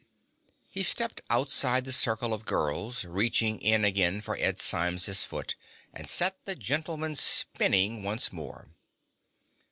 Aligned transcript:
He 0.67 0.81
stepped 0.81 1.21
outside 1.29 1.85
the 1.85 1.91
circle 1.91 2.33
of 2.33 2.43
girls, 2.47 3.05
reached 3.05 3.43
in 3.43 3.85
again 3.85 4.19
for 4.19 4.35
Ed 4.35 4.59
Symes's 4.59 5.23
foot, 5.23 5.55
and 5.93 6.09
set 6.09 6.43
the 6.45 6.55
gentleman 6.55 7.13
spinning 7.15 8.01
once 8.01 8.33
more. 8.33 8.69